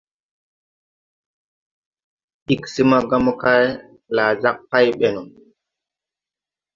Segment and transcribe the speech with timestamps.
[2.53, 3.65] Ig smaga mokay,
[4.15, 5.21] laa jag pay ɓɛ no.